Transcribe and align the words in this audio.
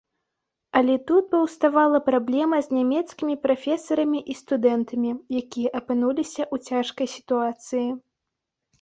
Але 0.79 0.95
тут 1.11 1.27
паўставала 1.33 1.99
праблема 2.07 2.57
з 2.69 2.79
нямецкімі 2.79 3.35
прафесарамі 3.45 4.19
і 4.35 4.39
студэнтамі, 4.43 5.11
якія 5.45 5.69
апынуліся 5.85 6.43
ў 6.53 6.69
цяжкай 6.69 7.07
сітуацыі. 7.17 7.89